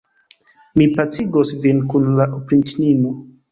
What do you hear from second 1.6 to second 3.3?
vin kun la opriĉnino.